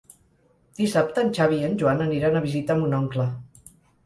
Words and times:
Dissabte 0.79 1.23
en 1.25 1.29
Xavi 1.39 1.59
i 1.65 1.67
en 1.67 1.75
Joan 1.83 2.01
aniran 2.07 2.41
a 2.41 2.43
visitar 2.47 2.79
mon 2.81 2.97
oncle. 3.03 3.29